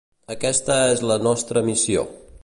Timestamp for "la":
1.11-1.17